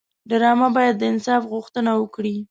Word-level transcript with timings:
ډرامه 0.29 0.67
باید 0.75 0.95
د 0.97 1.03
انصاف 1.11 1.43
غوښتنه 1.51 1.91
وکړي 2.01 2.35